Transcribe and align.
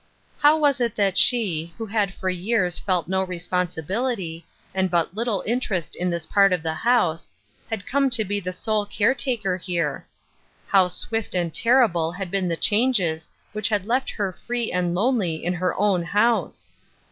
How 0.39 0.57
was 0.57 0.81
it 0.81 0.95
that 0.95 1.15
she, 1.15 1.75
who 1.77 1.85
had 1.85 2.11
for 2.11 2.27
years 2.27 2.79
felt 2.79 3.07
no 3.07 3.21
responsibility, 3.21 4.47
and 4.73 4.89
but 4.89 5.13
little 5.13 5.43
interest 5.45 5.95
in 5.95 6.09
this 6.09 6.25
part 6.25 6.51
of 6.51 6.63
the 6.63 6.73
house, 6.73 7.31
had 7.69 7.85
come 7.85 8.09
to 8.17 8.25
be 8.25 8.39
the 8.39 8.51
sole 8.51 8.87
care 8.87 9.13
taker 9.13 9.57
here? 9.57 10.07
How 10.67 10.87
swift 10.87 11.35
and 11.35 11.53
terrible 11.53 12.13
had 12.13 12.31
been 12.31 12.47
the 12.47 12.57
changes 12.57 13.29
which 13.53 13.69
had 13.69 13.85
left 13.85 14.09
her 14.09 14.31
free 14.33 14.71
and 14.71 14.95
lonely 14.95 15.35
in 15.45 15.53
her 15.53 15.75
own 15.79 16.01
house 16.01 16.71